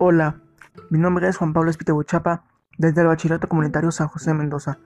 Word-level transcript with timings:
Hola, 0.00 0.36
mi 0.90 0.98
nombre 1.00 1.26
es 1.26 1.38
Juan 1.38 1.52
Pablo 1.52 1.70
Espite 1.70 1.90
Buchapa, 1.90 2.44
desde 2.76 3.00
el 3.00 3.08
Bachillerato 3.08 3.48
Comunitario 3.48 3.90
San 3.90 4.06
José 4.06 4.32
Mendoza. 4.32 4.78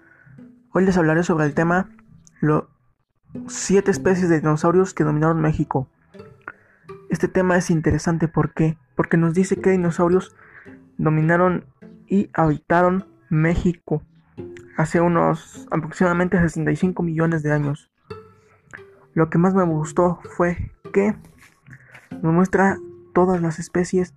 Hoy 0.72 0.87
les 0.87 0.96
hablaré 0.96 1.22
sobre 1.22 1.45
el 1.45 1.53
tema 1.53 1.90
los 2.40 2.65
siete 3.46 3.90
especies 3.90 4.30
de 4.30 4.40
dinosaurios 4.40 4.94
que 4.94 5.04
dominaron 5.04 5.38
México. 5.43 5.87
Este 7.11 7.29
tema 7.29 7.58
es 7.58 7.69
interesante 7.69 8.26
¿por 8.26 8.54
qué? 8.54 8.79
porque 8.97 9.19
nos 9.19 9.35
dice 9.35 9.61
que 9.61 9.72
dinosaurios 9.72 10.35
dominaron 10.97 11.67
y 12.06 12.31
habitaron 12.33 13.04
México 13.29 14.03
hace 14.79 15.03
unos 15.03 15.69
aproximadamente 15.71 16.38
65 16.38 17.02
millones 17.02 17.42
de 17.42 17.52
años. 17.52 17.92
Lo 19.12 19.29
que 19.29 19.37
más 19.37 19.55
me 19.55 19.65
gustó 19.65 20.20
fue 20.38 20.73
que 20.91 21.15
nos 22.23 22.33
muestra 22.33 22.79
todas 23.13 23.43
las 23.43 23.59
especies 23.59 24.15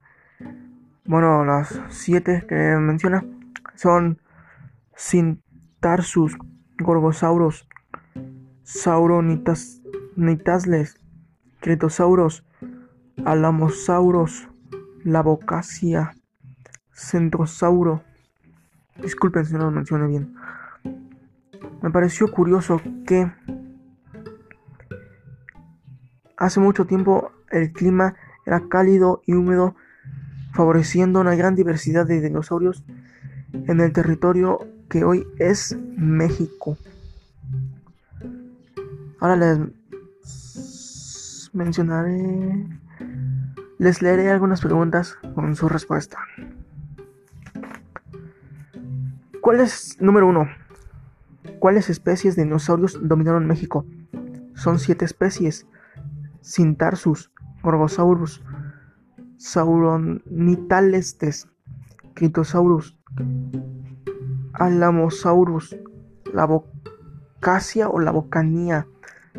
bueno, 1.07 1.45
las 1.45 1.79
siete 1.89 2.45
que 2.47 2.55
menciona 2.55 3.23
son 3.75 4.19
Sintarsus, 4.95 6.35
Gorgosaurus, 6.79 7.67
Sauronitasles, 8.63 10.99
Cretosauros, 11.59 12.43
Alamosauros, 13.23 14.49
Labocasia, 15.03 16.15
Centrosauro. 16.91 18.01
Disculpen 19.01 19.45
si 19.45 19.53
no 19.53 19.65
lo 19.65 19.71
mencioné 19.71 20.07
bien. 20.07 20.33
Me 21.83 21.91
pareció 21.91 22.31
curioso 22.31 22.81
que 23.05 23.31
hace 26.35 26.59
mucho 26.59 26.85
tiempo 26.85 27.31
el 27.51 27.71
clima 27.73 28.15
era 28.45 28.67
cálido 28.67 29.21
y 29.27 29.33
húmedo 29.33 29.75
favoreciendo 30.55 31.19
una 31.19 31.35
gran 31.35 31.53
diversidad 31.53 32.07
de 32.07 32.21
dinosaurios 32.21 32.85
en 33.51 33.81
el 33.81 33.91
territorio 33.91 34.59
que 34.89 35.03
hoy 35.03 35.27
es 35.37 35.77
México. 35.97 36.77
Ahora 39.19 39.35
les 39.35 39.59
mencionaré, 41.53 42.67
les 43.79 44.01
leeré 44.01 44.31
algunas 44.31 44.61
preguntas 44.61 45.17
con 45.35 45.55
su 45.57 45.67
respuesta. 45.67 46.19
¿Cuál 49.41 49.59
es, 49.59 49.97
número 49.99 50.27
uno, 50.27 50.47
cuáles 51.59 51.89
especies 51.89 52.37
de 52.37 52.45
dinosaurios 52.45 52.97
dominaron 53.01 53.45
México? 53.45 53.85
Son 54.53 54.79
siete 54.79 55.03
especies. 55.03 55.67
Sintarsus, 56.39 57.31
Gorgosaurus, 57.61 58.41
Sauronitales, 59.37 61.17
Critosaurus, 62.13 62.97
Alamosaurus, 64.53 65.75
la 66.33 66.45
Bocasia 66.45 67.89
o 67.89 67.99
la 67.99 68.11
Bocanía, 68.11 68.87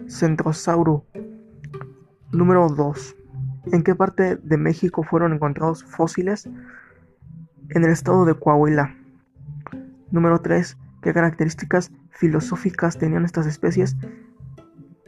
Centrosauro. 0.06 1.04
Número 2.32 2.68
2. 2.68 3.16
¿En 3.72 3.82
qué 3.82 3.94
parte 3.94 4.36
de 4.36 4.56
México 4.56 5.02
fueron 5.02 5.32
encontrados 5.32 5.84
fósiles? 5.84 6.48
En 7.70 7.84
el 7.84 7.90
estado 7.90 8.24
de 8.24 8.34
Coahuila. 8.34 8.94
Número 10.10 10.40
3. 10.40 10.76
¿Qué 11.02 11.12
características 11.12 11.90
filosóficas 12.10 12.98
tenían 12.98 13.24
estas 13.24 13.46
especies? 13.46 13.96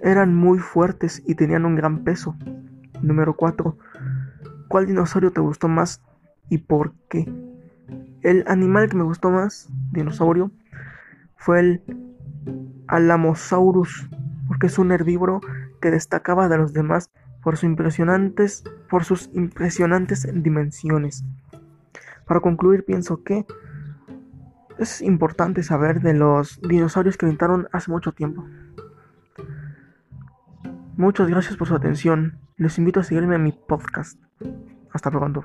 Eran 0.03 0.35
muy 0.35 0.59
fuertes 0.59 1.23
y 1.27 1.35
tenían 1.35 1.65
un 1.67 1.77
gran 1.77 2.05
peso. 2.05 2.37
Número 3.03 3.37
4. 3.37 3.77
¿Cuál 4.69 4.87
dinosaurio 4.87 5.33
te 5.33 5.41
gustó 5.41 5.67
más 5.69 6.03
y 6.51 6.59
por 6.59 6.93
qué? 7.09 7.31
El 8.23 8.45
animal 8.47 8.89
que 8.91 8.97
me 8.97 9.03
gustó 9.03 9.31
más, 9.31 9.69
dinosaurio, 9.93 10.51
fue 11.37 11.61
el 11.61 11.83
Alamosaurus, 12.87 14.09
porque 14.47 14.67
es 14.67 14.79
un 14.79 14.93
herbívoro 14.93 15.41
que 15.81 15.91
destacaba 15.91 16.49
de 16.49 16.59
los 16.59 16.73
demás 16.73 17.11
por, 17.43 17.57
sus 17.57 17.65
impresionantes, 17.65 18.65
por 18.91 19.05
sus 19.05 19.31
impresionantes 19.33 20.29
dimensiones. 20.35 21.25
Para 22.27 22.41
concluir, 22.41 22.85
pienso 22.85 23.23
que 23.23 23.47
es 24.79 25.01
importante 25.01 25.63
saber 25.63 26.01
de 26.01 26.15
los 26.15 26.61
dinosaurios 26.61 27.17
que 27.17 27.27
habitaron 27.27 27.69
hace 27.73 27.91
mucho 27.91 28.13
tiempo. 28.13 28.45
Muchas 30.97 31.29
gracias 31.29 31.57
por 31.57 31.69
su 31.69 31.75
atención. 31.75 32.39
Les 32.57 32.77
invito 32.77 33.01
a 33.01 33.05
seguirme 33.05 33.37
en 33.37 33.45
mi 33.45 33.53
podcast. 33.53 34.28
Hasta 34.93 35.11
pronto. 35.11 35.45